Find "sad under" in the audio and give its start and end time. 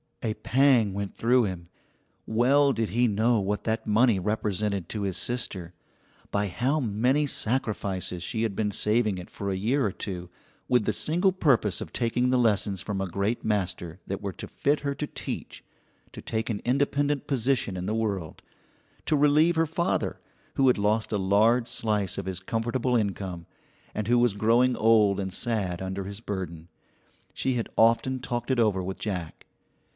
25.33-26.05